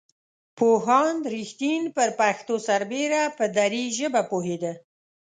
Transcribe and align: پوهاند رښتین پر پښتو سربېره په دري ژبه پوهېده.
پوهاند 0.57 1.21
رښتین 1.35 1.81
پر 1.95 2.09
پښتو 2.19 2.55
سربېره 2.67 3.21
په 3.37 3.45
دري 3.57 3.85
ژبه 3.97 4.21
پوهېده. 4.31 4.73